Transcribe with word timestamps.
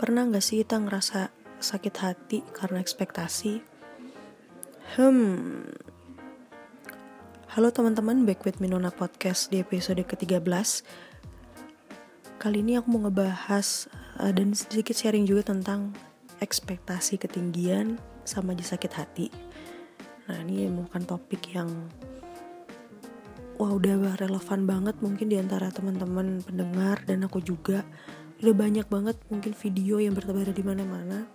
Pernah 0.00 0.32
gak 0.32 0.40
sih 0.40 0.64
kita 0.64 0.80
ngerasa 0.80 1.28
sakit 1.60 1.94
hati 2.00 2.40
karena 2.56 2.80
ekspektasi? 2.80 3.60
Hmm. 4.96 5.68
Halo 7.52 7.68
teman-teman, 7.68 8.24
back 8.24 8.48
with 8.48 8.64
Minona 8.64 8.88
Podcast 8.88 9.52
di 9.52 9.60
episode 9.60 10.00
ke-13. 10.00 10.40
Kali 12.40 12.64
ini 12.64 12.80
aku 12.80 12.96
mau 12.96 13.04
ngebahas 13.04 13.92
uh, 14.16 14.32
dan 14.32 14.56
sedikit 14.56 14.96
sharing 14.96 15.28
juga 15.28 15.52
tentang 15.52 15.92
ekspektasi 16.40 17.20
ketinggian 17.20 18.00
sama 18.24 18.56
aja 18.56 18.72
sakit 18.72 18.92
hati. 18.96 19.28
Nah 20.32 20.40
ini 20.48 20.64
bukan 20.72 21.04
topik 21.04 21.52
yang 21.52 21.68
wah 23.60 23.76
udah 23.76 24.16
relevan 24.16 24.64
banget 24.64 24.96
mungkin 25.04 25.28
di 25.28 25.36
antara 25.36 25.68
teman-teman 25.68 26.40
pendengar 26.40 27.04
dan 27.04 27.28
aku 27.28 27.44
juga 27.44 27.84
udah 28.40 28.54
banyak 28.56 28.86
banget 28.88 29.16
mungkin 29.28 29.52
video 29.52 30.00
yang 30.00 30.16
bertebar 30.16 30.48
di 30.48 30.64
mana-mana 30.64 31.28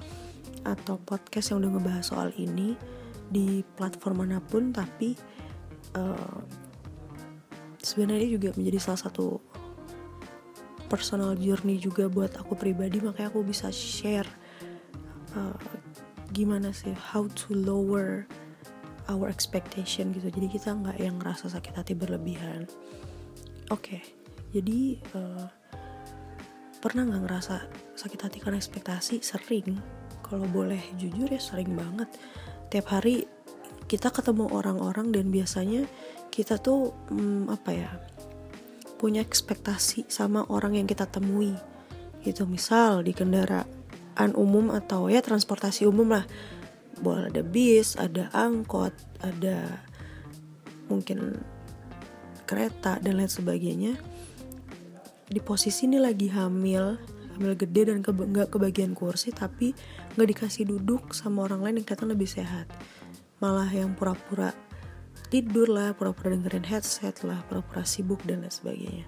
atau 0.66 0.98
podcast 0.98 1.54
yang 1.54 1.62
udah 1.62 1.78
ngebahas 1.78 2.06
soal 2.10 2.30
ini 2.34 2.74
di 3.30 3.62
platform 3.78 4.26
mana 4.26 4.42
pun 4.42 4.74
tapi 4.74 5.14
uh, 5.94 6.42
sebenarnya 7.82 8.26
juga 8.38 8.50
menjadi 8.58 8.82
salah 8.82 9.02
satu 9.06 9.38
personal 10.90 11.38
journey 11.38 11.78
juga 11.78 12.10
buat 12.10 12.34
aku 12.38 12.58
pribadi 12.58 13.02
makanya 13.02 13.30
aku 13.30 13.46
bisa 13.46 13.70
share 13.70 14.30
uh, 15.38 15.58
gimana 16.34 16.74
sih 16.74 16.94
how 16.94 17.30
to 17.38 17.54
lower 17.54 18.26
our 19.06 19.30
expectation 19.30 20.10
gitu. 20.18 20.34
Jadi 20.34 20.58
kita 20.58 20.74
nggak 20.74 20.98
yang 20.98 21.22
ngerasa 21.22 21.54
sakit 21.54 21.74
hati 21.78 21.94
berlebihan. 21.94 22.66
Oke 23.70 24.02
okay, 24.02 24.02
jadi 24.54 25.02
uh, 25.18 25.46
pernah 26.86 27.02
nggak 27.02 27.24
ngerasa 27.26 27.56
sakit 27.98 28.20
hati 28.30 28.38
karena 28.38 28.62
ekspektasi? 28.62 29.26
Sering. 29.26 29.82
Kalau 30.22 30.46
boleh 30.46 30.78
jujur 31.02 31.26
ya 31.26 31.42
sering 31.42 31.74
banget. 31.74 32.06
Tiap 32.70 32.94
hari 32.94 33.26
kita 33.90 34.14
ketemu 34.14 34.54
orang-orang 34.54 35.10
dan 35.10 35.34
biasanya 35.34 35.90
kita 36.30 36.62
tuh 36.62 36.94
hmm, 37.10 37.50
apa 37.50 37.72
ya 37.74 37.90
punya 39.02 39.26
ekspektasi 39.26 40.06
sama 40.14 40.46
orang 40.46 40.78
yang 40.78 40.86
kita 40.86 41.10
temui. 41.10 41.58
Gitu 42.22 42.46
misal 42.46 43.02
di 43.02 43.18
kendaraan 43.18 44.38
umum 44.38 44.70
atau 44.70 45.10
ya 45.10 45.26
transportasi 45.26 45.90
umum 45.90 46.14
lah. 46.14 46.26
Boleh 47.02 47.34
ada 47.34 47.42
bis 47.42 47.98
ada 47.98 48.30
angkot 48.30 48.94
ada 49.26 49.82
mungkin 50.86 51.42
kereta 52.46 53.02
dan 53.02 53.18
lain 53.18 53.30
sebagainya 53.30 53.98
di 55.36 55.44
posisi 55.44 55.84
ini 55.84 56.00
lagi 56.00 56.32
hamil 56.32 56.96
hamil 57.36 57.54
gede 57.60 57.92
dan 57.92 58.00
ke, 58.00 58.16
nggak 58.16 58.56
kebagian 58.56 58.96
kursi 58.96 59.36
tapi 59.36 59.76
nggak 60.16 60.32
dikasih 60.32 60.64
duduk 60.64 61.12
sama 61.12 61.44
orang 61.44 61.60
lain 61.60 61.84
yang 61.84 61.86
kelihatan 61.92 62.10
lebih 62.16 62.30
sehat. 62.32 62.72
Malah 63.44 63.68
yang 63.68 63.92
pura-pura 64.00 64.56
tidur 65.28 65.68
lah 65.68 65.92
pura-pura 65.92 66.32
dengerin 66.32 66.64
headset 66.64 67.28
lah 67.28 67.44
pura-pura 67.52 67.84
sibuk 67.84 68.24
dan 68.24 68.48
lain 68.48 68.54
sebagainya. 68.56 69.06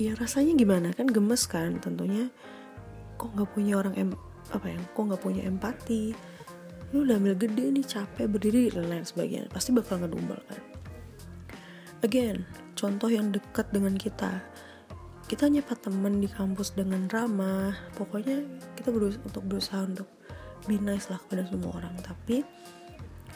Ya 0.00 0.16
rasanya 0.16 0.56
gimana? 0.56 0.96
Kan 0.96 1.12
gemes 1.12 1.44
kan 1.44 1.76
tentunya. 1.84 2.32
Kok 3.20 3.36
nggak 3.36 3.50
punya 3.52 3.76
orang 3.76 3.92
em 4.00 4.16
apa 4.48 4.72
ya 4.72 4.80
kok 4.80 5.04
nggak 5.04 5.20
punya 5.20 5.44
empati? 5.44 6.16
Lu 6.96 7.04
udah 7.04 7.20
ambil 7.20 7.36
gede 7.36 7.68
nih 7.68 7.84
capek 7.84 8.24
berdiri 8.32 8.72
dan 8.72 8.88
lain 8.88 9.04
sebagainya. 9.04 9.52
Pasti 9.52 9.76
bakal 9.76 10.00
ngedumbal 10.00 10.40
kan? 10.48 10.60
Again 12.00 12.48
contoh 12.80 13.12
yang 13.12 13.28
dekat 13.28 13.68
dengan 13.76 14.00
kita 14.00 14.40
kita 15.30 15.46
nyapa 15.46 15.78
temen 15.78 16.18
di 16.18 16.26
kampus 16.26 16.74
dengan 16.74 17.06
ramah. 17.06 17.70
Pokoknya 17.94 18.42
kita 18.74 18.90
berusaha 18.90 19.22
untuk 19.22 19.42
berusaha 19.46 19.80
untuk 19.86 20.08
be 20.66 20.74
nice 20.82 21.06
lah 21.06 21.22
kepada 21.22 21.46
semua 21.46 21.78
orang. 21.78 21.94
Tapi 22.02 22.42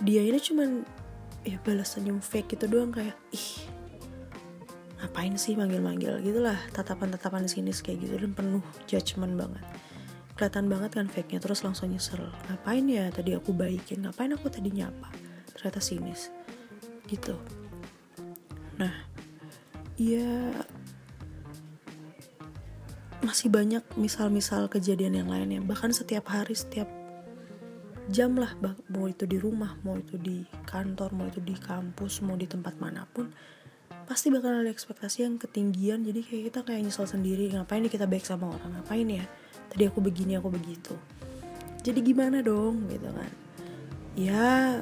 dia 0.02 0.26
ini 0.26 0.42
cuman 0.42 0.82
ya 1.46 1.62
balas 1.62 1.94
senyum 1.94 2.18
fake 2.18 2.58
gitu 2.58 2.66
doang 2.66 2.90
kayak 2.90 3.14
ih 3.30 3.70
ngapain 4.98 5.38
sih 5.38 5.54
manggil-manggil? 5.54 6.18
Gitulah 6.18 6.58
tatapan-tatapan 6.74 7.46
sinis 7.46 7.78
kayak 7.78 8.02
gitu 8.02 8.18
dan 8.18 8.34
penuh 8.34 8.64
judgement 8.90 9.38
banget. 9.38 9.62
Kelihatan 10.34 10.66
banget 10.66 10.98
kan 10.98 11.06
fake-nya 11.06 11.38
terus 11.38 11.62
langsung 11.62 11.94
nyesel. 11.94 12.26
Ngapain 12.50 12.90
ya 12.90 13.06
tadi 13.14 13.38
aku 13.38 13.54
baikin? 13.54 14.02
Ngapain 14.02 14.34
aku 14.34 14.50
tadi 14.50 14.74
nyapa? 14.74 15.14
Ternyata 15.54 15.78
sinis. 15.78 16.34
Gitu. 17.06 17.38
Nah 18.82 18.90
ya 19.94 20.50
masih 23.34 23.50
banyak 23.50 23.82
misal-misal 23.98 24.70
kejadian 24.70 25.18
yang 25.18 25.26
lainnya. 25.26 25.58
Bahkan 25.58 25.90
setiap 25.90 26.30
hari 26.30 26.54
setiap 26.54 26.86
jam 28.06 28.38
lah 28.38 28.54
mau 28.86 29.10
itu 29.10 29.26
di 29.26 29.42
rumah 29.42 29.74
mau 29.82 29.98
itu 29.98 30.14
di 30.22 30.46
kantor 30.70 31.10
mau 31.18 31.26
itu 31.26 31.42
di 31.42 31.58
kampus 31.58 32.22
mau 32.22 32.38
di 32.38 32.46
tempat 32.46 32.78
mana 32.78 33.02
pun 33.10 33.34
pasti 34.06 34.30
bakal 34.30 34.62
ada 34.62 34.70
ekspektasi 34.70 35.26
yang 35.26 35.34
ketinggian. 35.34 36.06
Jadi 36.06 36.22
kayak 36.22 36.42
kita 36.46 36.60
kayak 36.62 36.86
nyesel 36.86 37.10
sendiri 37.10 37.50
ngapain 37.50 37.82
nih 37.82 37.90
kita 37.90 38.06
baik 38.06 38.22
sama 38.22 38.54
orang? 38.54 38.70
Ngapain 38.78 39.08
ya? 39.10 39.26
Tadi 39.66 39.82
aku 39.82 39.98
begini 39.98 40.38
aku 40.38 40.54
begitu. 40.54 40.94
Jadi 41.82 42.06
gimana 42.06 42.38
dong 42.38 42.86
gitu 42.86 43.10
kan? 43.10 43.32
Ya 44.14 44.78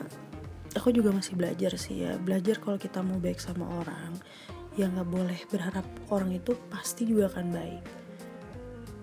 aku 0.76 0.92
juga 0.92 1.08
masih 1.08 1.40
belajar 1.40 1.72
sih 1.80 2.04
ya. 2.04 2.20
Belajar 2.20 2.60
kalau 2.60 2.76
kita 2.76 3.00
mau 3.00 3.16
baik 3.16 3.40
sama 3.40 3.64
orang 3.80 4.12
ya 4.76 4.92
nggak 4.92 5.08
boleh 5.08 5.40
berharap 5.48 5.88
orang 6.12 6.36
itu 6.36 6.52
pasti 6.68 7.08
juga 7.08 7.32
akan 7.32 7.48
baik 7.48 8.01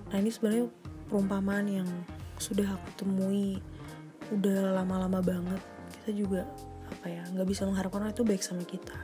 nah 0.10 0.18
ini 0.18 0.30
sebenarnya 0.34 0.66
perumpamaan 1.10 1.66
yang 1.66 1.90
sudah 2.40 2.66
aku 2.66 2.90
temui 3.06 3.60
udah 4.32 4.78
lama-lama 4.82 5.20
banget. 5.20 5.62
Kita 6.00 6.10
juga 6.14 6.42
apa 6.90 7.06
ya 7.10 7.22
nggak 7.34 7.48
bisa 7.50 7.66
mengharapkan 7.66 8.06
orang 8.06 8.14
itu 8.16 8.24
baik 8.26 8.44
sama 8.46 8.64
kita. 8.64 8.96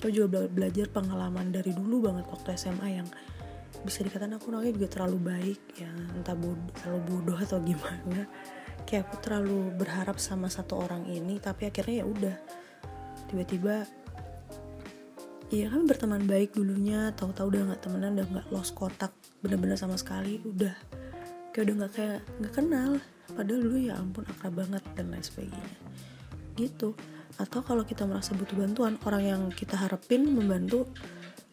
Aku 0.00 0.08
juga 0.08 0.48
belajar 0.48 0.88
pengalaman 0.88 1.52
dari 1.52 1.76
dulu 1.76 2.08
banget 2.08 2.24
waktu 2.32 2.56
SMA 2.56 2.88
yang 3.02 3.08
bisa 3.84 4.00
dikatakan 4.00 4.40
aku 4.40 4.52
orangnya 4.52 4.72
juga 4.80 4.88
terlalu 4.88 5.18
baik 5.20 5.60
ya 5.76 5.90
entah 6.16 6.36
bodoh, 6.36 6.72
terlalu 6.80 7.00
bodoh 7.04 7.36
atau 7.36 7.58
gimana. 7.60 8.24
Kayak 8.88 9.12
aku 9.12 9.16
terlalu 9.20 9.58
berharap 9.76 10.16
sama 10.16 10.48
satu 10.48 10.80
orang 10.80 11.04
ini 11.04 11.36
tapi 11.36 11.68
akhirnya 11.68 12.02
ya 12.02 12.06
udah 12.08 12.36
tiba-tiba 13.28 13.84
Iya 15.50 15.66
kan 15.66 15.82
berteman 15.82 16.30
baik 16.30 16.54
dulunya, 16.54 17.10
tahu-tahu 17.18 17.50
udah 17.50 17.74
nggak 17.74 17.82
temenan, 17.82 18.14
udah 18.14 18.26
nggak 18.38 18.46
lost 18.54 18.78
kontak 18.78 19.10
bener-bener 19.42 19.74
sama 19.74 19.98
sekali, 19.98 20.38
udah 20.46 20.70
kayak 21.50 21.64
udah 21.66 21.74
nggak 21.82 21.92
kayak 21.98 22.20
nggak 22.38 22.54
kenal. 22.54 22.90
Padahal 23.34 23.58
dulu 23.58 23.78
ya 23.82 23.98
ampun 23.98 24.22
akrab 24.30 24.54
banget 24.54 24.82
dan 24.94 25.10
lain 25.10 25.26
sebagainya. 25.26 25.76
Gitu. 26.54 26.94
Atau 27.34 27.66
kalau 27.66 27.82
kita 27.82 28.06
merasa 28.06 28.30
butuh 28.38 28.54
bantuan, 28.54 28.94
orang 29.02 29.22
yang 29.26 29.42
kita 29.50 29.74
harapin 29.74 30.22
membantu 30.30 30.86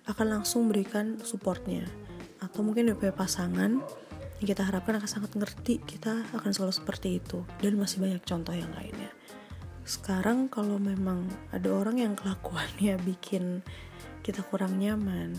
akan 0.06 0.42
langsung 0.42 0.70
berikan 0.70 1.18
supportnya. 1.26 1.90
Atau 2.38 2.62
mungkin 2.62 2.94
punya 2.94 3.18
pasangan 3.18 3.82
yang 4.38 4.48
kita 4.54 4.62
harapkan 4.62 5.02
akan 5.02 5.10
sangat 5.10 5.34
ngerti 5.34 5.82
kita 5.82 6.22
akan 6.38 6.54
selalu 6.54 6.74
seperti 6.74 7.18
itu 7.18 7.42
dan 7.58 7.74
masih 7.74 7.98
banyak 7.98 8.22
contoh 8.22 8.54
yang 8.54 8.70
lainnya 8.78 9.10
sekarang 9.88 10.52
kalau 10.52 10.76
memang 10.76 11.32
ada 11.56 11.72
orang 11.72 12.04
yang 12.04 12.14
kelakuannya 12.20 13.00
bikin 13.08 13.64
kita 14.20 14.44
kurang 14.44 14.76
nyaman 14.84 15.32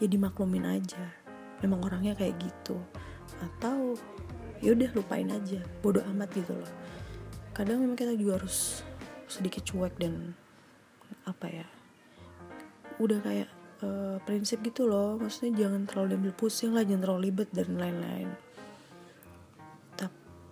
ya 0.00 0.08
dimaklumin 0.08 0.64
aja. 0.64 1.12
Memang 1.60 1.84
orangnya 1.84 2.16
kayak 2.16 2.40
gitu. 2.40 2.80
Atau 3.44 4.00
ya 4.64 4.72
udah 4.72 4.88
lupain 4.96 5.28
aja 5.28 5.60
bodoh 5.84 6.00
amat 6.16 6.32
gitu 6.32 6.56
loh. 6.56 6.72
Kadang 7.52 7.84
memang 7.84 8.00
kita 8.00 8.16
juga 8.16 8.40
harus 8.40 8.80
sedikit 9.28 9.60
cuek 9.68 10.00
dan 10.00 10.32
apa 11.28 11.44
ya 11.52 11.66
udah 12.96 13.20
kayak 13.20 13.50
uh, 13.84 14.16
prinsip 14.24 14.64
gitu 14.64 14.88
loh. 14.88 15.20
Maksudnya 15.20 15.68
jangan 15.68 15.84
terlalu 15.84 16.16
ambil 16.16 16.32
pusing 16.32 16.72
lah 16.72 16.80
jangan 16.80 17.12
terlalu 17.12 17.28
ribet 17.28 17.52
dan 17.52 17.76
lain-lain 17.76 18.45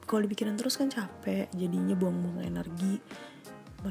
kalau 0.04 0.24
dipikirin 0.24 0.56
terus 0.56 0.76
kan 0.76 0.92
capek 0.92 1.48
jadinya 1.56 1.96
buang-buang 1.96 2.44
energi 2.44 3.00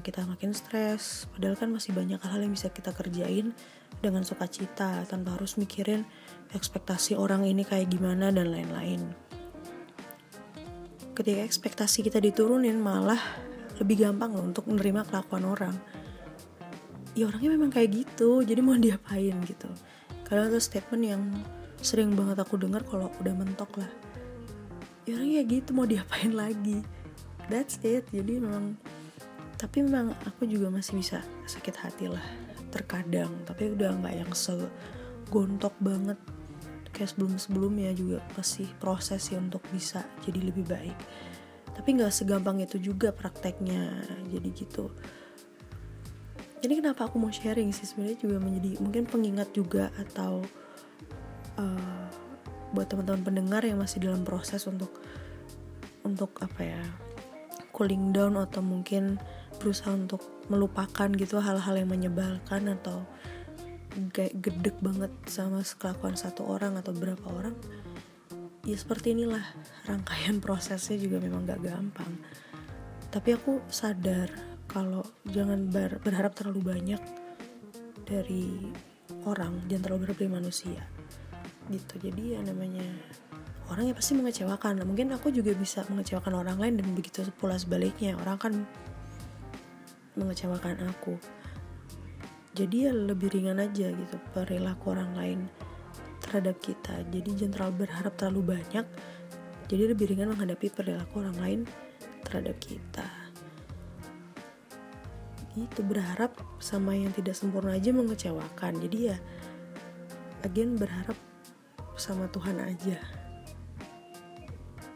kita 0.01 0.25
makin 0.25 0.55
stres. 0.57 1.29
Padahal 1.29 1.53
kan 1.59 1.69
masih 1.69 1.93
banyak 1.93 2.17
hal-hal 2.17 2.41
yang 2.41 2.53
bisa 2.55 2.71
kita 2.73 2.89
kerjain 2.95 3.53
dengan 4.01 4.25
sukacita 4.25 5.05
tanpa 5.05 5.37
harus 5.37 5.59
mikirin 5.59 6.07
ekspektasi 6.55 7.13
orang 7.13 7.45
ini 7.45 7.61
kayak 7.61 7.93
gimana 7.93 8.33
dan 8.33 8.49
lain-lain. 8.49 9.13
Ketika 11.13 11.45
ekspektasi 11.45 12.01
kita 12.01 12.17
diturunin 12.17 12.81
malah 12.81 13.21
lebih 13.77 14.01
gampang 14.09 14.33
loh 14.33 14.49
untuk 14.49 14.65
menerima 14.65 15.05
kelakuan 15.05 15.45
orang. 15.45 15.75
Ya 17.13 17.29
orangnya 17.29 17.53
memang 17.53 17.69
kayak 17.69 17.93
gitu 17.93 18.41
jadi 18.41 18.65
mau 18.65 18.73
diapain 18.81 19.37
gitu. 19.45 19.69
Kadang 20.25 20.49
ada 20.49 20.57
statement 20.57 21.03
yang 21.05 21.21
sering 21.83 22.17
banget 22.17 22.41
aku 22.41 22.57
dengar 22.57 22.81
kalau 22.87 23.13
udah 23.21 23.33
mentok 23.35 23.69
lah 23.77 23.91
ya 25.03 25.19
orangnya 25.19 25.43
gitu 25.43 25.75
mau 25.75 25.87
diapain 25.87 26.31
lagi? 26.31 26.83
That's 27.51 27.79
it. 27.83 28.07
Jadi 28.11 28.39
memang 28.39 28.79
tapi 29.59 29.79
memang 29.79 30.11
aku 30.27 30.43
juga 30.43 30.67
masih 30.67 30.99
bisa 30.99 31.23
sakit 31.47 31.75
hati 31.79 32.05
lah 32.11 32.23
terkadang. 32.71 33.31
Tapi 33.47 33.75
udah 33.75 33.95
nggak 33.99 34.15
yang 34.23 34.31
segontok 34.35 35.75
banget. 35.83 36.19
Kayak 36.93 37.09
sebelum-sebelumnya 37.17 37.91
juga 37.97 38.21
pasti 38.37 38.69
proses 38.77 39.25
sih 39.25 39.35
untuk 39.39 39.65
bisa 39.73 40.05
jadi 40.23 40.39
lebih 40.39 40.67
baik. 40.67 40.97
Tapi 41.73 41.89
nggak 41.97 42.13
segampang 42.13 42.61
itu 42.61 42.77
juga 42.77 43.09
prakteknya. 43.09 44.03
Jadi 44.29 44.49
gitu. 44.53 44.93
Jadi 46.63 46.79
kenapa 46.79 47.11
aku 47.11 47.19
mau 47.19 47.33
sharing 47.33 47.75
sih? 47.75 47.83
Sebenarnya 47.83 48.23
juga 48.23 48.37
menjadi 48.39 48.79
mungkin 48.79 49.03
pengingat 49.03 49.51
juga 49.51 49.91
atau 49.99 50.39
uh, 51.59 52.02
buat 52.73 52.89
teman-teman 52.89 53.21
pendengar 53.21 53.61
yang 53.63 53.79
masih 53.79 54.01
dalam 54.01 54.25
proses 54.25 54.65
untuk 54.65 54.91
untuk 56.03 56.35
apa 56.43 56.61
ya 56.61 56.81
cooling 57.71 58.11
down 58.11 58.37
atau 58.37 58.59
mungkin 58.59 59.17
berusaha 59.57 59.93
untuk 59.93 60.21
melupakan 60.51 61.09
gitu 61.15 61.39
hal-hal 61.39 61.79
yang 61.79 61.89
menyebalkan 61.89 62.73
atau 62.73 63.07
kayak 64.13 64.33
gedek 64.41 64.77
banget 64.81 65.13
sama 65.29 65.61
kelakuan 65.77 66.17
satu 66.17 66.49
orang 66.49 66.75
atau 66.81 66.91
berapa 66.91 67.23
orang 67.29 67.53
ya 68.63 68.77
seperti 68.79 69.13
inilah. 69.13 69.43
Rangkaian 69.85 70.39
prosesnya 70.43 70.97
juga 70.97 71.21
memang 71.21 71.45
gak 71.45 71.61
gampang. 71.61 72.13
Tapi 73.13 73.29
aku 73.37 73.61
sadar 73.69 74.33
kalau 74.65 75.05
jangan 75.29 75.69
ber 75.69 76.01
berharap 76.01 76.33
terlalu 76.33 76.73
banyak 76.73 77.01
dari 78.09 78.73
orang 79.29 79.63
jangan 79.69 79.83
terlalu 79.85 79.99
berharap 80.07 80.19
dari 80.19 80.33
manusia 80.33 80.81
gitu 81.71 82.09
jadi 82.09 82.37
ya 82.37 82.39
namanya 82.43 82.83
orang 83.71 83.89
ya 83.91 83.93
pasti 83.95 84.13
mengecewakan. 84.17 84.81
Nah, 84.81 84.85
mungkin 84.87 85.13
aku 85.15 85.31
juga 85.31 85.55
bisa 85.55 85.81
mengecewakan 85.87 86.33
orang 86.35 86.57
lain 86.59 86.73
dan 86.77 86.87
begitu 86.93 87.23
pula 87.39 87.55
sebaliknya. 87.55 88.17
Orang 88.19 88.37
kan 88.37 88.53
mengecewakan 90.13 90.83
aku. 90.91 91.15
Jadi 92.53 92.85
ya 92.85 92.93
lebih 92.93 93.33
ringan 93.33 93.57
aja 93.57 93.89
gitu 93.89 94.15
perilaku 94.35 94.93
orang 94.93 95.11
lain 95.17 95.39
terhadap 96.21 96.59
kita. 96.61 97.01
Jadi 97.09 97.49
terlalu 97.49 97.87
berharap 97.87 98.13
terlalu 98.13 98.57
banyak. 98.59 98.85
Jadi 99.71 99.83
lebih 99.89 100.13
ringan 100.13 100.37
menghadapi 100.37 100.69
perilaku 100.69 101.23
orang 101.25 101.37
lain 101.41 101.59
terhadap 102.21 102.53
kita. 102.61 103.09
Itu 105.57 105.81
berharap 105.81 106.37
sama 106.61 106.93
yang 106.93 107.09
tidak 107.09 107.33
sempurna 107.33 107.73
aja 107.73 107.89
mengecewakan. 107.89 108.77
Jadi 108.85 108.97
ya 109.09 109.17
again 110.45 110.77
berharap 110.77 111.17
sama 111.97 112.29
Tuhan 112.29 112.57
aja. 112.59 112.97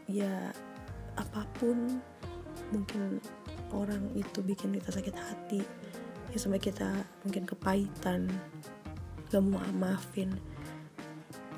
Ya 0.08 0.50
apa 1.18 1.44
pun 1.58 2.00
mungkin 2.72 3.20
orang 3.72 4.12
itu 4.16 4.40
bikin 4.44 4.76
kita 4.76 4.92
sakit 4.92 5.16
hati 5.16 5.60
ya 6.28 6.38
sampai 6.38 6.60
kita 6.60 6.88
mungkin 7.24 7.44
kepahitan 7.48 8.28
gak 9.28 9.44
mau 9.44 9.60
maafin. 9.76 10.32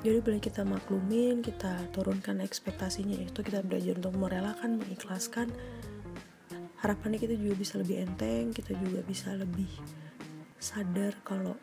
Jadi 0.01 0.17
boleh 0.17 0.41
kita 0.41 0.65
maklumin 0.65 1.45
kita 1.45 1.77
turunkan 1.93 2.41
ekspektasinya 2.41 3.21
itu 3.21 3.45
kita 3.45 3.61
belajar 3.61 4.01
untuk 4.01 4.17
merelakan 4.17 4.81
mengikhlaskan. 4.81 5.53
Harapannya 6.81 7.21
kita 7.21 7.37
juga 7.37 7.53
bisa 7.61 7.77
lebih 7.77 8.01
enteng 8.01 8.49
kita 8.49 8.73
juga 8.73 9.05
bisa 9.05 9.29
lebih 9.37 9.69
sadar 10.57 11.13
kalau 11.21 11.53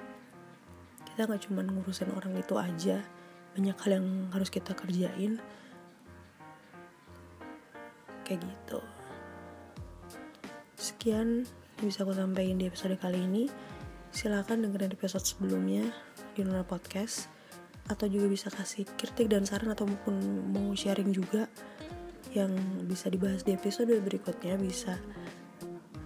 kita 1.02 1.26
nggak 1.26 1.42
cuma 1.50 1.66
ngurusin 1.66 2.14
orang 2.14 2.34
itu 2.38 2.54
aja 2.54 3.02
banyak 3.56 3.76
hal 3.76 3.90
yang 4.00 4.08
harus 4.34 4.50
kita 4.52 4.72
kerjain 4.74 5.40
kayak 8.26 8.44
gitu 8.44 8.80
sekian 10.76 11.48
bisa 11.80 12.02
aku 12.02 12.12
sampaikan 12.12 12.58
di 12.60 12.66
episode 12.68 12.98
kali 13.00 13.22
ini 13.22 13.48
silahkan 14.12 14.58
dengerin 14.58 14.92
episode 14.92 15.24
sebelumnya 15.24 15.88
di 16.34 16.42
Luna 16.42 16.66
Podcast 16.66 17.30
atau 17.88 18.04
juga 18.06 18.28
bisa 18.28 18.52
kasih 18.52 18.84
kritik 19.00 19.32
dan 19.32 19.48
saran 19.48 19.72
atau 19.72 19.88
mungkin 19.88 20.44
mau 20.52 20.76
sharing 20.76 21.08
juga 21.14 21.48
yang 22.36 22.52
bisa 22.84 23.08
dibahas 23.08 23.40
di 23.40 23.56
episode 23.56 23.94
berikutnya 24.04 24.60
bisa 24.60 25.00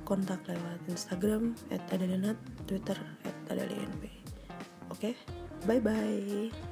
kontak 0.06 0.44
lewat 0.46 0.78
Instagram 0.86 1.56
@adalenat, 1.90 2.38
Twitter 2.68 2.98
@adalenb. 3.50 4.02
Oke, 4.92 5.12
okay? 5.12 5.14
bye 5.66 5.82
bye. 5.82 6.71